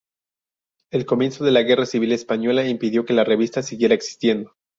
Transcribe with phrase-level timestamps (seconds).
[0.89, 4.55] El comienzo de la guerra civil española impidió que la revista siguiera existiendo.